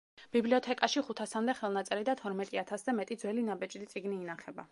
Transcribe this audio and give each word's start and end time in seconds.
ბიბლიოთეკაში 0.35 1.03
ხუთასამდე 1.09 1.55
ხელნაწერი 1.59 2.07
და 2.09 2.17
თორმეტი 2.23 2.61
ათასზე 2.63 2.97
მეტი 3.03 3.21
ძველი 3.25 3.47
ნაბეჭდი 3.53 3.93
წიგნი 3.95 4.21
ინახება. 4.25 4.59